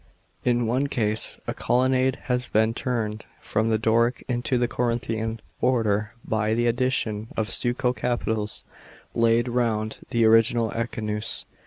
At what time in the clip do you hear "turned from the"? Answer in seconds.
2.73-3.77